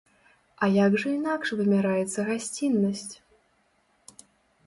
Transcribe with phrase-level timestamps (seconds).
[0.63, 3.13] А як жа інакш вымяраецца гасціннасць?